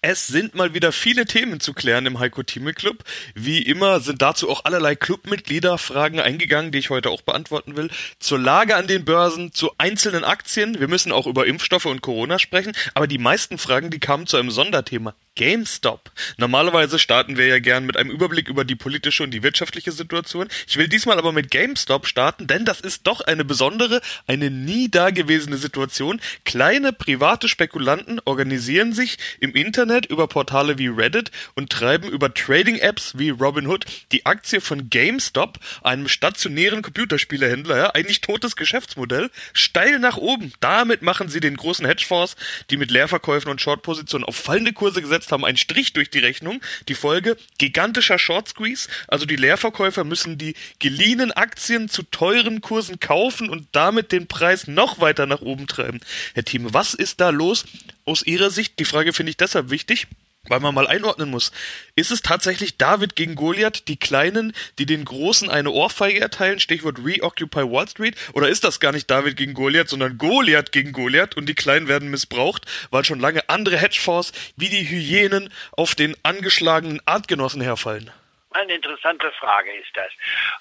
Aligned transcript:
Es 0.00 0.28
sind 0.28 0.54
mal 0.54 0.74
wieder 0.74 0.92
viele 0.92 1.24
Themen 1.24 1.58
zu 1.58 1.74
klären 1.74 2.06
im 2.06 2.20
Heiko 2.20 2.44
Thieme 2.44 2.72
Club. 2.72 3.02
Wie 3.34 3.60
immer 3.62 3.98
sind 3.98 4.22
dazu 4.22 4.48
auch 4.48 4.64
allerlei 4.64 4.94
Clubmitglieder 4.94 5.76
Fragen 5.76 6.20
eingegangen, 6.20 6.70
die 6.70 6.78
ich 6.78 6.90
heute 6.90 7.10
auch 7.10 7.22
beantworten 7.22 7.76
will. 7.76 7.90
Zur 8.20 8.38
Lage 8.38 8.76
an 8.76 8.86
den 8.86 9.04
Börsen, 9.04 9.52
zu 9.52 9.72
einzelnen 9.76 10.22
Aktien. 10.22 10.78
Wir 10.78 10.86
müssen 10.86 11.10
auch 11.10 11.26
über 11.26 11.48
Impfstoffe 11.48 11.86
und 11.86 12.00
Corona 12.00 12.38
sprechen. 12.38 12.74
Aber 12.94 13.08
die 13.08 13.18
meisten 13.18 13.58
Fragen, 13.58 13.90
die 13.90 13.98
kamen 13.98 14.28
zu 14.28 14.36
einem 14.36 14.52
Sonderthema. 14.52 15.16
GameStop. 15.34 16.10
Normalerweise 16.36 16.98
starten 16.98 17.36
wir 17.36 17.46
ja 17.46 17.60
gern 17.60 17.86
mit 17.86 17.96
einem 17.96 18.10
Überblick 18.10 18.48
über 18.48 18.64
die 18.64 18.74
politische 18.74 19.22
und 19.22 19.30
die 19.30 19.44
wirtschaftliche 19.44 19.92
Situation. 19.92 20.48
Ich 20.66 20.76
will 20.76 20.88
diesmal 20.88 21.16
aber 21.16 21.30
mit 21.30 21.50
GameStop 21.50 22.06
starten, 22.06 22.48
denn 22.48 22.64
das 22.64 22.80
ist 22.80 23.06
doch 23.06 23.20
eine 23.20 23.44
besondere, 23.44 24.00
eine 24.26 24.50
nie 24.50 24.88
dagewesene 24.88 25.56
Situation. 25.56 26.20
Kleine 26.44 26.92
private 26.92 27.48
Spekulanten 27.48 28.20
organisieren 28.24 28.92
sich 28.92 29.18
im 29.38 29.54
Internet 29.54 29.87
über 29.88 30.28
Portale 30.28 30.78
wie 30.78 30.88
Reddit 30.88 31.30
und 31.54 31.70
treiben 31.70 32.08
über 32.08 32.32
Trading-Apps 32.32 33.18
wie 33.18 33.30
Robinhood 33.30 33.84
die 34.12 34.26
Aktie 34.26 34.60
von 34.60 34.90
GameStop, 34.90 35.58
einem 35.82 36.08
stationären 36.08 36.82
Computerspielehändler, 36.82 37.76
ja, 37.76 37.90
eigentlich 37.90 38.20
totes 38.20 38.56
Geschäftsmodell, 38.56 39.30
steil 39.52 39.98
nach 39.98 40.16
oben. 40.16 40.52
Damit 40.60 41.02
machen 41.02 41.28
sie 41.28 41.40
den 41.40 41.56
großen 41.56 41.86
Hedgefonds, 41.86 42.36
die 42.70 42.76
mit 42.76 42.90
Leerverkäufen 42.90 43.50
und 43.50 43.60
Shortpositionen 43.60 44.26
auf 44.26 44.36
fallende 44.36 44.72
Kurse 44.72 45.00
gesetzt 45.00 45.32
haben, 45.32 45.44
einen 45.44 45.56
Strich 45.56 45.92
durch 45.92 46.10
die 46.10 46.18
Rechnung. 46.18 46.60
Die 46.88 46.94
Folge 46.94 47.36
gigantischer 47.58 48.18
Short 48.18 48.48
Squeeze, 48.48 48.88
also 49.08 49.26
die 49.26 49.36
Leerverkäufer 49.36 50.04
müssen 50.04 50.38
die 50.38 50.54
geliehenen 50.78 51.32
Aktien 51.32 51.88
zu 51.88 52.02
teuren 52.02 52.60
Kursen 52.60 53.00
kaufen 53.00 53.48
und 53.50 53.68
damit 53.72 54.12
den 54.12 54.26
Preis 54.26 54.66
noch 54.66 55.00
weiter 55.00 55.26
nach 55.26 55.40
oben 55.40 55.66
treiben. 55.66 56.00
Herr 56.34 56.44
Thieme, 56.44 56.74
was 56.74 56.94
ist 56.94 57.20
da 57.20 57.30
los 57.30 57.64
aus 58.08 58.22
Ihrer 58.22 58.50
Sicht? 58.50 58.78
Die 58.78 58.84
Frage 58.84 59.12
finde 59.12 59.30
ich 59.30 59.36
deshalb 59.36 59.70
wichtig, 59.70 60.06
weil 60.48 60.60
man 60.60 60.74
mal 60.74 60.86
einordnen 60.86 61.30
muss. 61.30 61.52
Ist 61.94 62.10
es 62.10 62.22
tatsächlich 62.22 62.78
David 62.78 63.16
gegen 63.16 63.34
Goliath, 63.34 63.86
die 63.86 63.98
Kleinen, 63.98 64.54
die 64.78 64.86
den 64.86 65.04
Großen 65.04 65.50
eine 65.50 65.70
Ohrfeige 65.70 66.20
erteilen, 66.20 66.58
Stichwort 66.58 67.04
Reoccupy 67.04 67.70
Wall 67.70 67.88
Street? 67.88 68.16
Oder 68.32 68.48
ist 68.48 68.64
das 68.64 68.80
gar 68.80 68.92
nicht 68.92 69.10
David 69.10 69.36
gegen 69.36 69.54
Goliath, 69.54 69.90
sondern 69.90 70.16
Goliath 70.18 70.72
gegen 70.72 70.92
Goliath 70.92 71.36
und 71.36 71.48
die 71.48 71.54
Kleinen 71.54 71.86
werden 71.86 72.10
missbraucht, 72.10 72.64
weil 72.90 73.04
schon 73.04 73.20
lange 73.20 73.48
andere 73.48 73.76
Hedgefonds 73.76 74.32
wie 74.56 74.68
die 74.70 74.88
Hyänen 74.88 75.50
auf 75.72 75.94
den 75.94 76.16
angeschlagenen 76.22 77.00
Artgenossen 77.04 77.60
herfallen? 77.60 78.10
Eine 78.50 78.74
interessante 78.74 79.30
Frage 79.32 79.70
ist 79.72 79.94
das. 79.94 80.10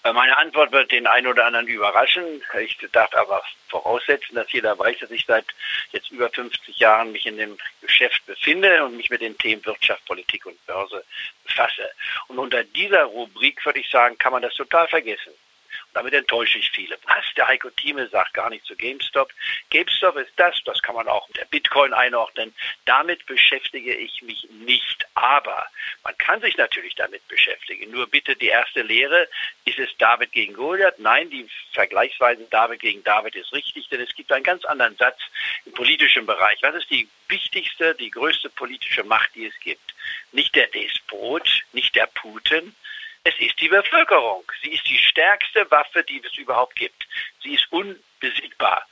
Äh, 0.04 0.12
meine 0.12 0.38
Antwort 0.38 0.72
wird 0.74 0.92
den 0.92 1.08
einen 1.08 1.28
oder 1.28 1.46
anderen 1.46 1.68
überraschen. 1.68 2.44
Ich 2.60 2.78
darf 2.92 3.14
aber 3.16 3.42
voraussetzen, 3.70 4.36
dass 4.36 4.52
jeder 4.52 4.78
weiß, 4.78 5.00
dass 5.00 5.12
ich 5.12 5.26
seit 5.26 5.46
jetzt 5.92 6.12
über 6.12 6.30
50 6.30 6.78
Jahren 6.78 7.14
mich 7.14 7.26
in 7.26 7.38
dem 7.38 7.58
Geschäft 7.82 8.26
befinde 8.26 8.84
und 8.84 8.98
mich 8.98 9.10
mit 9.10 9.22
den 9.22 9.38
Themen 9.38 9.66
Wirtschaft, 9.66 10.06
Politik 10.06 10.46
und 10.46 10.66
Börse 10.66 11.04
befasse. 11.46 11.90
Und 12.28 12.40
unter 12.40 12.64
dieser 12.64 13.06
Rubrik 13.06 13.66
würde 13.66 13.80
ich 13.80 13.90
sagen, 13.90 14.18
kann 14.18 14.34
man 14.34 14.42
das 14.42 14.54
total 14.56 14.88
vergessen. 14.90 15.34
Damit 15.98 16.14
enttäusche 16.14 16.60
ich 16.60 16.70
viele. 16.70 16.96
Was? 17.06 17.26
Der 17.36 17.48
Heiko 17.48 17.72
Thieme 17.72 18.08
sagt 18.10 18.36
gar 18.36 18.52
nicht 18.52 18.64
zu 18.68 18.76
GameStop. 18.76 19.32
GameStop 19.72 20.16
ist 20.18 20.32
das, 20.36 20.54
das 20.64 20.80
kann 20.84 20.94
man 20.94 21.08
auch 21.08 21.28
mit 21.28 21.38
der 21.38 21.46
Bitcoin 21.46 21.92
einordnen. 21.92 22.54
Damit 22.86 23.26
beschäftige 23.26 23.96
ich 23.96 24.22
mich 24.22 24.48
nicht. 24.52 25.08
Aber 25.16 25.66
man 26.04 26.16
kann 26.20 26.40
sich 26.42 26.56
natürlich 26.56 26.94
damit 26.94 27.28
beschäftigen. 27.28 27.90
Nur 27.90 28.06
bitte 28.06 28.36
die 28.36 28.46
erste 28.46 28.84
Lehre, 28.84 29.28
ist 29.66 29.80
es 29.80 29.90
David 29.98 30.32
gegen 30.34 30.54
Goliath? 30.54 31.00
Nein, 31.00 31.32
die 31.32 31.50
Vergleichsweise 31.72 32.46
David 32.52 32.80
gegen 32.80 33.04
David 33.04 33.36
ist 33.36 33.52
richtig, 33.52 33.90
denn 33.90 34.02
es 34.02 34.14
gibt 34.14 34.32
einen 34.32 34.44
ganz 34.44 34.66
anderen 34.66 34.96
Satz 34.98 35.20
im 35.66 35.72
politischen 35.72 36.28
Bereich. 36.28 36.60
Was 36.62 36.76
ist 36.76 36.92
die 36.92 37.10
wichtigste, 37.28 37.96
die 37.96 38.12
größte 38.12 38.52
politische 38.52 39.04
Macht, 39.04 39.34
die 39.34 39.48
es 39.48 39.60
gibt? 39.62 39.96
Nicht 40.32 40.54
der 40.54 40.68
Despot, 40.68 41.64
nicht 41.74 41.96
der 41.96 42.06
Putin, 42.06 42.76
es 43.28 43.38
ist 43.40 43.60
die 43.60 43.68
Bevölkerung. 43.68 44.50
Sie 44.62 44.70
ist 44.72 44.88
die 44.88 44.98
stärkste 44.98 45.70
Waffe, 45.70 46.04
die 46.04 46.22
es 46.24 46.38
überhaupt 46.38 46.76
gibt. 46.76 47.08
Sie 47.44 47.54
ist 47.54 47.70
unbesiegbar. 47.72 48.88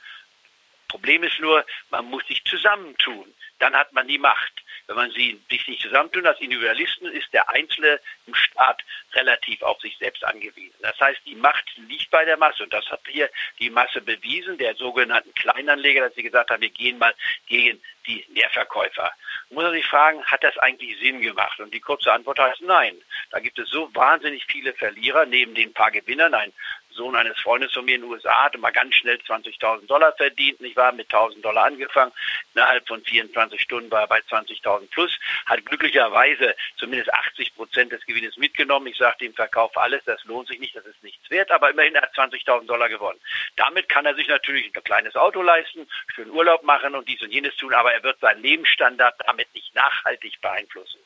Problem 0.88 1.22
ist 1.24 1.40
nur, 1.40 1.64
man 1.90 2.04
muss 2.06 2.26
sich 2.26 2.44
zusammentun. 2.44 3.32
Dann 3.58 3.74
hat 3.74 3.92
man 3.92 4.06
die 4.06 4.18
Macht. 4.18 4.52
Wenn 4.86 4.96
man 4.96 5.10
sie 5.10 5.40
sich 5.50 5.66
nicht 5.66 5.82
zusammentun 5.82 6.26
als 6.26 6.40
Individualisten, 6.40 7.06
ist 7.06 7.32
der 7.32 7.48
Einzelne 7.48 8.00
im 8.26 8.34
Staat 8.34 8.82
relativ 9.14 9.62
auf 9.62 9.80
sich 9.80 9.96
selbst 9.98 10.24
angewiesen. 10.24 10.76
Das 10.80 10.98
heißt, 11.00 11.20
die 11.26 11.34
Macht 11.34 11.64
liegt 11.88 12.10
bei 12.10 12.24
der 12.24 12.36
Masse 12.36 12.62
und 12.62 12.72
das 12.72 12.86
hat 12.90 13.00
hier 13.08 13.28
die 13.58 13.70
Masse 13.70 14.00
bewiesen, 14.00 14.58
der 14.58 14.76
sogenannten 14.76 15.34
Kleinanleger, 15.34 16.02
dass 16.02 16.14
sie 16.14 16.22
gesagt 16.22 16.50
haben, 16.50 16.60
wir 16.60 16.70
gehen 16.70 16.98
mal 16.98 17.14
gegen 17.48 17.82
die 18.06 18.24
Leerverkäufer. 18.28 19.10
Muss 19.50 19.64
man 19.64 19.72
sich 19.72 19.86
fragen, 19.86 20.24
hat 20.24 20.44
das 20.44 20.56
eigentlich 20.58 20.98
Sinn 21.00 21.20
gemacht? 21.20 21.58
Und 21.58 21.74
die 21.74 21.80
kurze 21.80 22.12
Antwort 22.12 22.38
heißt 22.38 22.62
nein. 22.62 22.96
Da 23.30 23.40
gibt 23.40 23.58
es 23.58 23.68
so 23.68 23.92
wahnsinnig 23.94 24.44
viele 24.46 24.72
Verlierer 24.74 25.26
neben 25.26 25.54
den 25.54 25.72
paar 25.72 25.90
Gewinnern. 25.90 26.34
Ein 26.34 26.52
Sohn 26.96 27.14
eines 27.14 27.38
Freundes 27.38 27.72
von 27.72 27.84
mir 27.84 27.94
in 27.94 28.00
den 28.02 28.10
USA 28.10 28.44
hatte 28.44 28.58
mal 28.58 28.72
ganz 28.72 28.94
schnell 28.94 29.16
20.000 29.16 29.86
Dollar 29.86 30.12
verdient. 30.14 30.60
Ich 30.60 30.74
war 30.74 30.92
mit 30.92 31.08
1.000 31.10 31.42
Dollar 31.42 31.66
angefangen. 31.66 32.12
Innerhalb 32.54 32.88
von 32.88 33.02
24 33.04 33.60
Stunden 33.60 33.90
war 33.90 34.00
er 34.02 34.06
bei 34.08 34.18
20.000 34.18 34.90
plus. 34.90 35.16
Hat 35.44 35.64
glücklicherweise 35.64 36.56
zumindest 36.76 37.12
80 37.12 37.54
Prozent 37.54 37.92
des 37.92 38.04
Gewinnes 38.06 38.36
mitgenommen. 38.36 38.88
Ich 38.88 38.96
sagte 38.96 39.24
ihm, 39.24 39.34
verkauf 39.34 39.76
alles, 39.76 40.02
das 40.04 40.24
lohnt 40.24 40.48
sich 40.48 40.58
nicht, 40.58 40.74
das 40.74 40.86
ist 40.86 41.02
nichts 41.02 41.30
wert. 41.30 41.50
Aber 41.50 41.70
immerhin 41.70 41.96
hat 41.96 42.10
er 42.16 42.24
20.000 42.24 42.66
Dollar 42.66 42.88
gewonnen. 42.88 43.20
Damit 43.56 43.88
kann 43.88 44.06
er 44.06 44.14
sich 44.14 44.28
natürlich 44.28 44.74
ein 44.74 44.84
kleines 44.84 45.14
Auto 45.16 45.42
leisten, 45.42 45.86
schönen 46.14 46.30
Urlaub 46.30 46.62
machen 46.64 46.94
und 46.94 47.08
dies 47.08 47.22
und 47.22 47.32
jenes 47.32 47.54
tun. 47.56 47.74
Aber 47.74 47.92
er 47.92 48.02
wird 48.02 48.18
seinen 48.20 48.42
Lebensstandard 48.42 49.14
damit 49.26 49.54
nicht 49.54 49.74
nachhaltig 49.74 50.40
beeinflussen. 50.40 51.00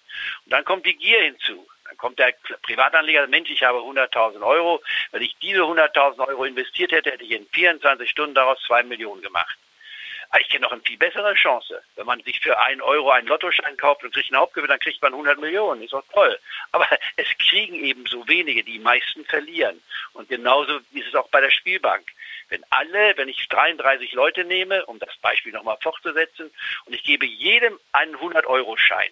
Und 0.45 0.53
dann 0.53 0.65
kommt 0.65 0.87
die 0.87 0.97
Gier 0.97 1.23
hinzu. 1.23 1.67
Dann 1.91 1.99
kommt 1.99 2.21
der 2.21 2.33
Privatanleger, 2.63 3.27
Mensch, 3.27 3.51
ich 3.51 3.65
habe 3.65 3.81
100.000 3.81 4.41
Euro. 4.47 4.81
Wenn 5.11 5.23
ich 5.23 5.37
diese 5.43 5.63
100.000 5.63 6.25
Euro 6.29 6.45
investiert 6.45 6.93
hätte, 6.93 7.11
hätte 7.11 7.25
ich 7.25 7.33
in 7.33 7.47
24 7.49 8.09
Stunden 8.09 8.35
daraus 8.35 8.63
2 8.63 8.85
Millionen 8.85 9.23
gemacht. 9.23 9.59
Aber 10.29 10.41
ich 10.41 10.49
kenne 10.49 10.63
noch 10.63 10.71
eine 10.71 10.83
viel 10.83 10.97
bessere 10.97 11.35
Chance. 11.35 11.83
Wenn 11.97 12.07
man 12.07 12.23
sich 12.23 12.39
für 12.39 12.57
einen 12.61 12.81
Euro 12.81 13.11
einen 13.11 13.27
Lottoschein 13.27 13.77
kauft 13.77 14.05
und 14.05 14.15
kriegt 14.15 14.31
einen 14.31 14.41
Hauptgewinn, 14.41 14.69
dann 14.69 14.79
kriegt 14.79 15.03
man 15.03 15.13
100 15.13 15.41
Millionen. 15.41 15.83
Ist 15.83 15.93
doch 15.93 16.05
toll. 16.13 16.39
Aber 16.71 16.87
es 17.17 17.27
kriegen 17.49 17.85
eben 17.85 18.07
so 18.07 18.29
wenige, 18.29 18.63
die 18.63 18.79
meisten 18.79 19.25
verlieren. 19.25 19.83
Und 20.13 20.29
genauso 20.29 20.77
ist 20.93 21.09
es 21.09 21.15
auch 21.17 21.29
bei 21.31 21.41
der 21.41 21.51
Spielbank. 21.51 22.07
Wenn 22.51 22.63
alle, 22.71 23.17
wenn 23.17 23.29
ich 23.29 23.49
33 23.49 24.13
Leute 24.13 24.45
nehme, 24.45 24.87
um 24.87 25.01
das 25.01 25.17
Beispiel 25.17 25.53
nochmal 25.53 25.79
fortzusetzen, 25.81 26.53
und 26.85 26.95
ich 26.95 27.03
gebe 27.03 27.27
jedem 27.27 27.81
einen 27.91 28.15
100-Euro-Schein, 28.15 29.11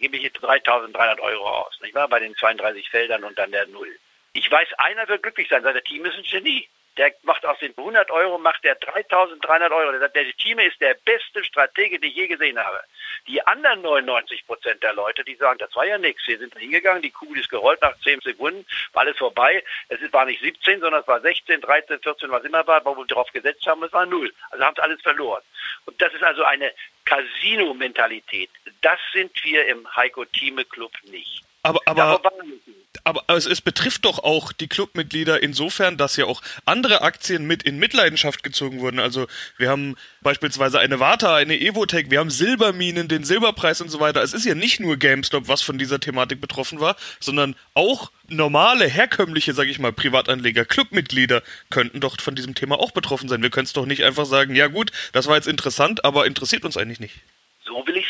gebe 0.00 0.16
ich 0.16 0.22
jetzt 0.24 0.38
3.300 0.38 1.20
Euro 1.20 1.48
aus, 1.48 1.78
nicht 1.82 1.94
wahr? 1.94 2.08
Bei 2.08 2.18
den 2.18 2.34
32 2.34 2.88
Feldern 2.90 3.24
und 3.24 3.38
dann 3.38 3.52
der 3.52 3.66
Null. 3.68 3.98
Ich 4.32 4.50
weiß, 4.50 4.68
einer 4.78 5.06
wird 5.08 5.22
glücklich 5.22 5.48
sein. 5.48 5.62
Sein 5.62 5.78
Team 5.84 6.04
ist 6.04 6.16
ein 6.16 6.24
Genie. 6.24 6.68
Der 7.00 7.14
macht 7.22 7.46
aus 7.46 7.58
den 7.60 7.72
100 7.78 8.10
Euro, 8.10 8.36
macht 8.36 8.62
der 8.62 8.78
3.300 8.78 9.74
Euro. 9.74 9.90
Der 9.92 10.00
sagt, 10.00 10.16
der 10.16 10.30
Team 10.36 10.58
ist 10.58 10.78
der 10.82 10.92
beste 10.92 11.42
Stratege, 11.42 11.98
den 11.98 12.10
ich 12.10 12.14
je 12.14 12.26
gesehen 12.26 12.58
habe. 12.58 12.78
Die 13.26 13.40
anderen 13.46 13.80
99 13.80 14.46
Prozent 14.46 14.82
der 14.82 14.92
Leute, 14.92 15.24
die 15.24 15.34
sagen, 15.36 15.58
das 15.58 15.74
war 15.74 15.86
ja 15.86 15.96
nichts. 15.96 16.28
Wir 16.28 16.36
sind 16.38 16.54
hingegangen, 16.58 17.00
die 17.00 17.10
Kugel 17.10 17.40
ist 17.40 17.48
gerollt 17.48 17.80
nach 17.80 17.98
10 18.00 18.20
Sekunden, 18.20 18.66
war 18.92 19.04
alles 19.04 19.16
vorbei. 19.16 19.64
Es 19.88 19.98
war 20.12 20.26
nicht 20.26 20.42
17, 20.42 20.80
sondern 20.80 21.00
es 21.00 21.08
war 21.08 21.22
16, 21.22 21.62
13, 21.62 22.00
14, 22.00 22.30
was 22.30 22.44
immer 22.44 22.66
war, 22.66 22.84
wo 22.84 22.94
wir 22.94 23.06
drauf 23.06 23.32
gesetzt 23.32 23.66
haben, 23.66 23.82
es 23.82 23.92
war 23.94 24.04
null. 24.04 24.30
Also 24.50 24.62
haben 24.62 24.76
sie 24.76 24.82
alles 24.82 25.00
verloren. 25.00 25.42
Und 25.86 26.02
das 26.02 26.12
ist 26.12 26.22
also 26.22 26.44
eine 26.44 26.70
Casino-Mentalität. 27.06 28.50
Das 28.82 28.98
sind 29.14 29.32
wir 29.42 29.64
im 29.68 29.88
Heiko 29.96 30.26
Thieme 30.26 30.66
Club 30.66 30.92
nicht. 31.04 31.44
Aber, 31.62 31.80
aber, 31.86 32.20
aber 33.04 33.24
also 33.26 33.50
es 33.50 33.60
betrifft 33.60 34.04
doch 34.04 34.18
auch 34.18 34.52
die 34.52 34.68
Clubmitglieder 34.68 35.42
insofern, 35.42 35.96
dass 35.96 36.16
ja 36.16 36.26
auch 36.26 36.42
andere 36.64 37.02
Aktien 37.02 37.46
mit 37.46 37.62
in 37.62 37.78
Mitleidenschaft 37.78 38.42
gezogen 38.42 38.80
wurden. 38.80 38.98
Also 38.98 39.26
wir 39.56 39.68
haben 39.68 39.96
beispielsweise 40.22 40.78
eine 40.78 41.00
Warta, 41.00 41.36
eine 41.36 41.60
Evotech, 41.60 42.10
wir 42.10 42.18
haben 42.18 42.30
Silberminen, 42.30 43.08
den 43.08 43.24
Silberpreis 43.24 43.80
und 43.80 43.88
so 43.88 44.00
weiter. 44.00 44.22
Es 44.22 44.34
ist 44.34 44.44
ja 44.44 44.54
nicht 44.54 44.80
nur 44.80 44.96
GameStop, 44.96 45.48
was 45.48 45.62
von 45.62 45.78
dieser 45.78 46.00
Thematik 46.00 46.40
betroffen 46.40 46.80
war, 46.80 46.96
sondern 47.20 47.56
auch 47.74 48.10
normale, 48.28 48.86
herkömmliche, 48.86 49.54
sag 49.54 49.68
ich 49.68 49.78
mal, 49.78 49.92
Privatanleger, 49.92 50.64
Clubmitglieder 50.64 51.42
könnten 51.68 52.00
doch 52.00 52.20
von 52.20 52.34
diesem 52.34 52.54
Thema 52.54 52.78
auch 52.78 52.92
betroffen 52.92 53.28
sein. 53.28 53.42
Wir 53.42 53.50
können 53.50 53.66
es 53.66 53.72
doch 53.72 53.86
nicht 53.86 54.04
einfach 54.04 54.26
sagen, 54.26 54.54
ja 54.54 54.68
gut, 54.68 54.92
das 55.12 55.26
war 55.26 55.36
jetzt 55.36 55.48
interessant, 55.48 56.04
aber 56.04 56.26
interessiert 56.26 56.64
uns 56.64 56.76
eigentlich 56.76 57.00
nicht. 57.00 57.14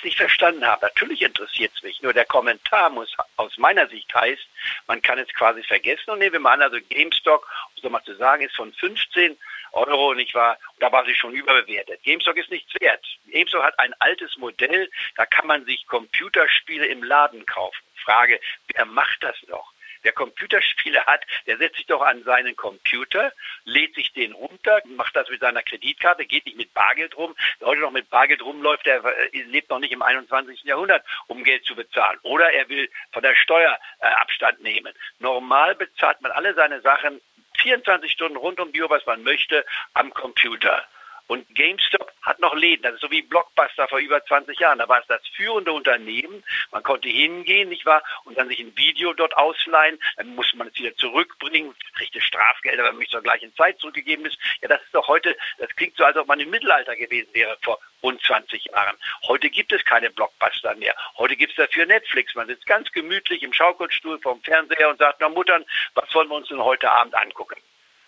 Es 0.01 0.05
nicht 0.05 0.17
verstanden 0.17 0.65
haben. 0.67 0.81
Natürlich 0.81 1.21
interessiert 1.21 1.73
es 1.77 1.83
mich. 1.83 2.01
Nur 2.01 2.15
der 2.15 2.25
Kommentar 2.25 2.89
muss 2.89 3.15
aus 3.37 3.59
meiner 3.59 3.87
Sicht 3.89 4.13
heißt, 4.15 4.47
man 4.87 5.03
kann 5.03 5.19
es 5.19 5.29
quasi 5.35 5.63
vergessen. 5.63 6.11
Und 6.11 6.21
nehmen 6.21 6.33
wir 6.33 6.41
mal 6.41 6.55
an, 6.55 6.63
also 6.63 6.79
GameStop, 6.89 7.45
um 7.77 7.83
so 7.83 7.91
mal 7.91 8.03
zu 8.05 8.15
sagen, 8.17 8.43
ist 8.43 8.57
von 8.57 8.73
15 8.73 9.37
Euro, 9.73 10.15
nicht 10.15 10.35
wahr? 10.35 10.59
Da 10.79 10.91
war 10.91 11.05
sie 11.05 11.15
schon 11.15 11.35
überbewertet. 11.35 12.03
GameStop 12.03 12.37
ist 12.39 12.51
nichts 12.51 12.73
wert. 12.81 13.05
GameStop 13.27 13.63
hat 13.63 13.79
ein 13.79 13.93
altes 13.99 14.39
Modell, 14.39 14.91
da 15.17 15.27
kann 15.27 15.47
man 15.47 15.67
sich 15.67 15.87
Computerspiele 15.87 16.87
im 16.87 17.03
Laden 17.03 17.45
kaufen. 17.45 17.85
Frage, 17.97 18.41
wer 18.75 18.87
macht 18.87 19.23
das 19.23 19.37
noch? 19.49 19.71
Wer 20.03 20.13
Computerspiele 20.13 21.05
hat, 21.07 21.25
der 21.47 21.59
setzt 21.59 21.77
sich 21.77 21.87
doch 21.87 22.03
an 22.03 22.23
seinen 22.25 22.57
Computer, 22.57 23.33
lädt 23.65 23.95
sich 23.95 24.13
den 24.13 24.33
runter, 24.33 24.81
macht 24.87 25.15
das 25.17 25.29
mit 25.29 25.41
seiner 25.41 25.63
Kreditkarte, 25.63 26.25
geht 26.25 26.47
nicht 26.47 26.57
mit 26.57 26.73
Bargeld 26.75 27.17
rum. 27.17 27.35
Wer 27.59 27.69
heute 27.69 27.81
noch 27.81 27.91
mit 27.91 28.11
Bargeld 28.11 28.43
rumläuft, 28.43 28.87
der 28.87 29.05
äh, 29.05 29.43
lebt 29.43 29.71
noch 29.71 29.79
nicht 29.79 29.93
im 29.93 30.03
21. 30.03 30.63
Jahrhundert, 30.65 31.05
um 31.27 31.45
Geld 31.45 31.65
zu 31.65 31.75
bezahlen. 31.75 32.19
Oder 32.23 32.53
er 32.53 32.69
will 32.69 32.89
von 33.13 33.23
der 33.23 33.35
Steuer 33.35 33.79
äh, 34.01 34.07
Abstand 34.07 34.61
nehmen. 34.63 34.95
Normal 35.19 35.75
bezahlt 35.75 36.21
man 36.21 36.33
alle 36.33 36.55
seine 36.55 36.81
Sachen 36.81 37.21
24 37.61 38.11
Stunden 38.11 38.37
rund 38.37 38.61
um 38.61 38.73
die 38.73 38.83
Uhr, 38.83 38.91
was 38.91 39.05
man 39.07 39.23
möchte, 39.23 39.65
am 39.93 40.13
Computer. 40.15 40.87
Und 41.31 41.47
GameStop 41.55 42.11
hat 42.23 42.41
noch 42.41 42.57
Läden. 42.57 42.83
Das 42.83 42.95
ist 42.95 43.03
so 43.03 43.11
wie 43.13 43.23
Blockbuster 43.23 43.87
vor 43.87 44.01
über 44.01 44.21
20 44.25 44.59
Jahren. 44.59 44.81
Da 44.81 44.89
war 44.89 44.99
es 44.99 45.07
das 45.07 45.21
führende 45.37 45.71
Unternehmen. 45.71 46.43
Man 46.73 46.83
konnte 46.83 47.09
hingehen, 47.09 47.69
nicht 47.69 47.87
wahr? 47.87 48.03
Und 48.25 48.37
dann 48.37 48.49
sich 48.49 48.59
ein 48.59 48.77
Video 48.77 49.13
dort 49.13 49.37
ausleihen. 49.37 50.01
Dann 50.17 50.35
musste 50.35 50.57
man 50.57 50.67
es 50.67 50.75
wieder 50.75 50.93
zurückbringen, 50.97 51.73
kriegte 51.97 52.21
Strafgelder, 52.21 52.83
wenn 52.83 52.95
man 52.95 52.99
nicht 52.99 53.13
zur 53.13 53.23
gleichen 53.23 53.55
Zeit 53.55 53.79
zurückgegeben 53.79 54.27
ist. 54.27 54.39
Ja, 54.61 54.67
das 54.67 54.83
ist 54.83 54.93
doch 54.93 55.07
heute, 55.07 55.37
das 55.59 55.69
klingt 55.77 55.97
so, 55.97 56.03
als 56.03 56.17
ob 56.17 56.27
man 56.27 56.41
im 56.41 56.51
Mittelalter 56.51 56.97
gewesen 56.97 57.33
wäre 57.33 57.57
vor 57.63 57.79
rund 58.03 58.21
20 58.23 58.65
Jahren. 58.65 58.97
Heute 59.29 59.51
gibt 59.51 59.73
es 59.73 59.85
keine 59.85 60.11
Blockbuster 60.11 60.75
mehr. 60.75 60.97
Heute 61.17 61.37
gibt 61.37 61.53
es 61.53 61.65
dafür 61.65 61.87
Netflix. 61.87 62.35
Man 62.35 62.49
sitzt 62.49 62.67
ganz 62.67 62.91
gemütlich 62.91 63.45
im 63.45 63.53
Schaukelstuhl 63.53 64.19
vorm 64.19 64.43
Fernseher 64.43 64.89
und 64.89 64.99
sagt, 64.99 65.21
na 65.21 65.29
Muttern, 65.29 65.65
was 65.95 66.13
wollen 66.13 66.29
wir 66.29 66.35
uns 66.35 66.49
denn 66.49 66.59
heute 66.59 66.91
Abend 66.91 67.15
angucken? 67.15 67.55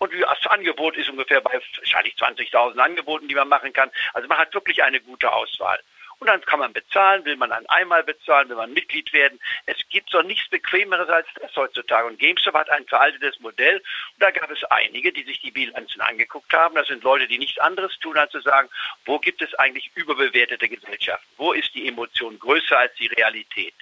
Und 0.03 0.11
das 0.19 0.45
Angebot 0.47 0.97
ist 0.97 1.09
ungefähr 1.09 1.39
bei 1.39 1.61
wahrscheinlich 1.77 2.15
20.000 2.15 2.77
Angeboten, 2.77 3.29
die 3.29 3.35
man 3.35 3.47
machen 3.47 3.71
kann. 3.71 3.89
Also 4.13 4.27
man 4.27 4.37
hat 4.37 4.53
wirklich 4.53 4.83
eine 4.83 4.99
gute 4.99 5.31
Auswahl. 5.31 5.79
Und 6.19 6.27
dann 6.27 6.41
kann 6.41 6.59
man 6.59 6.73
bezahlen, 6.73 7.23
will 7.23 7.37
man 7.37 7.51
dann 7.51 7.65
einmal 7.67 8.03
bezahlen, 8.03 8.49
will 8.49 8.57
man 8.57 8.73
Mitglied 8.73 9.13
werden. 9.13 9.39
Es 9.65 9.77
gibt 9.87 10.13
doch 10.13 10.23
nichts 10.23 10.49
Bequemeres 10.49 11.07
als 11.07 11.25
das 11.39 11.55
heutzutage. 11.55 12.05
Und 12.05 12.19
GameStop 12.19 12.53
hat 12.53 12.69
ein 12.69 12.85
veraltetes 12.85 13.39
Modell. 13.39 13.77
Und 13.77 14.19
da 14.19 14.31
gab 14.31 14.51
es 14.51 14.61
einige, 14.65 15.13
die 15.13 15.23
sich 15.23 15.39
die 15.39 15.51
Bilanzen 15.51 16.01
angeguckt 16.01 16.51
haben. 16.51 16.75
Das 16.75 16.87
sind 16.87 17.01
Leute, 17.03 17.25
die 17.27 17.37
nichts 17.37 17.59
anderes 17.59 17.97
tun, 17.99 18.17
als 18.17 18.31
zu 18.31 18.41
sagen, 18.41 18.67
wo 19.05 19.19
gibt 19.19 19.41
es 19.41 19.53
eigentlich 19.55 19.89
überbewertete 19.95 20.67
Gesellschaften? 20.67 21.27
Wo 21.37 21.53
ist 21.53 21.73
die 21.75 21.87
Emotion 21.87 22.37
größer 22.39 22.77
als 22.77 22.93
die 22.95 23.07
Realität? 23.07 23.75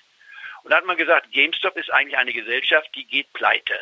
Und 0.61 0.69
da 0.69 0.77
hat 0.77 0.85
man 0.85 0.97
gesagt, 0.97 1.31
GameStop 1.31 1.75
ist 1.77 1.91
eigentlich 1.91 2.17
eine 2.17 2.33
Gesellschaft, 2.33 2.89
die 2.93 3.05
geht 3.05 3.33
pleite. 3.33 3.79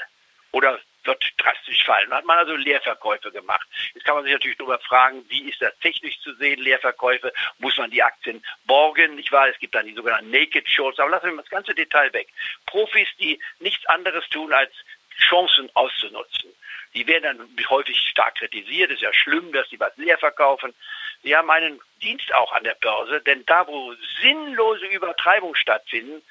Oder 0.51 0.79
wird 1.03 1.23
drastisch 1.37 1.83
fallen. 1.85 2.09
Da 2.09 2.17
hat 2.17 2.25
man 2.25 2.37
also 2.37 2.55
Leerverkäufe 2.55 3.31
gemacht. 3.31 3.67
Jetzt 3.93 4.05
kann 4.05 4.15
man 4.15 4.23
sich 4.23 4.33
natürlich 4.33 4.57
darüber 4.57 4.79
fragen, 4.79 5.25
wie 5.29 5.49
ist 5.49 5.61
das 5.61 5.77
technisch 5.79 6.19
zu 6.21 6.33
sehen, 6.35 6.59
Leerverkäufe? 6.59 7.31
Muss 7.59 7.77
man 7.77 7.91
die 7.91 8.03
Aktien 8.03 8.43
borgen? 8.65 9.15
Nicht 9.15 9.31
wahr? 9.31 9.47
Es 9.47 9.59
gibt 9.59 9.75
dann 9.75 9.85
die 9.85 9.95
sogenannten 9.95 10.31
Naked 10.31 10.69
Shorts. 10.69 10.99
Aber 10.99 11.09
lassen 11.09 11.27
wir 11.27 11.33
mal 11.33 11.41
das 11.41 11.51
ganze 11.51 11.73
Detail 11.73 12.11
weg. 12.13 12.27
Profis, 12.65 13.07
die 13.19 13.39
nichts 13.59 13.85
anderes 13.87 14.27
tun, 14.29 14.53
als 14.53 14.71
Chancen 15.17 15.69
auszunutzen. 15.73 16.53
Die 16.95 17.05
werden 17.07 17.37
dann 17.55 17.69
häufig 17.69 17.97
stark 18.09 18.35
kritisiert. 18.35 18.89
Es 18.89 18.97
ist 18.97 19.03
ja 19.03 19.13
schlimm, 19.13 19.51
dass 19.51 19.69
sie 19.69 19.79
was 19.79 19.95
leer 19.97 20.17
verkaufen. 20.17 20.73
Sie 21.21 21.35
haben 21.35 21.49
einen 21.51 21.79
Dienst 22.01 22.33
auch 22.33 22.51
an 22.53 22.63
der 22.63 22.75
Börse, 22.75 23.21
denn 23.21 23.45
da, 23.45 23.67
wo 23.67 23.93
sinnlose 24.21 24.85
Übertreibungen 24.87 25.55
stattfinden, 25.55 26.23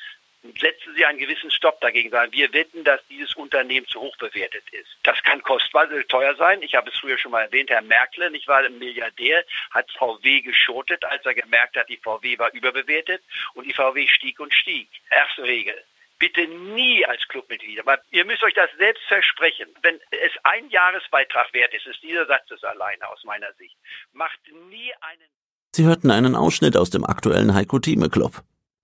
setzen 0.56 0.94
Sie 0.96 1.04
einen 1.04 1.18
gewissen 1.18 1.50
Stopp 1.50 1.80
dagegen, 1.80 2.10
sagen, 2.10 2.32
wir 2.32 2.52
wetten, 2.52 2.84
dass 2.84 3.00
dieses 3.08 3.34
Unternehmen 3.34 3.86
zu 3.86 4.00
hoch 4.00 4.16
bewertet 4.16 4.64
ist. 4.72 4.88
Das 5.02 5.22
kann 5.22 5.42
kostbar 5.42 5.88
teuer 6.08 6.34
sein. 6.36 6.62
Ich 6.62 6.74
habe 6.74 6.90
es 6.90 6.98
früher 6.98 7.18
schon 7.18 7.32
mal 7.32 7.42
erwähnt, 7.42 7.70
Herr 7.70 7.82
Merkel, 7.82 8.34
ich 8.34 8.46
war 8.48 8.58
ein 8.58 8.78
Milliardär, 8.78 9.44
hat 9.70 9.90
VW 9.92 10.40
geschotet, 10.40 11.04
als 11.04 11.24
er 11.26 11.34
gemerkt 11.34 11.76
hat, 11.76 11.88
die 11.88 11.98
VW 11.98 12.38
war 12.38 12.52
überbewertet 12.52 13.22
und 13.54 13.66
die 13.66 13.74
VW 13.74 14.06
stieg 14.08 14.40
und 14.40 14.52
stieg. 14.54 14.88
Erste 15.10 15.42
Regel. 15.42 15.82
Bitte 16.18 16.46
nie 16.48 17.06
als 17.06 17.26
Clubmitglied. 17.28 17.78
Aber 17.80 17.98
ihr 18.10 18.24
müsst 18.24 18.42
euch 18.42 18.54
das 18.54 18.70
selbst 18.76 19.04
versprechen. 19.04 19.68
Wenn 19.82 20.00
es 20.10 20.32
ein 20.42 20.68
Jahresbeitrag 20.68 21.52
wert 21.54 21.72
ist, 21.74 21.86
ist 21.86 22.02
dieser 22.02 22.26
Satz 22.26 22.50
es 22.50 22.64
alleine 22.64 23.08
aus 23.08 23.22
meiner 23.24 23.52
Sicht. 23.54 23.76
Macht 24.12 24.40
nie 24.68 24.92
einen. 25.00 25.28
Sie 25.72 25.84
hörten 25.84 26.10
einen 26.10 26.34
Ausschnitt 26.34 26.76
aus 26.76 26.90
dem 26.90 27.04
aktuellen 27.04 27.54
Heiko 27.54 27.78
Thieme 27.78 28.08
Club. 28.08 28.42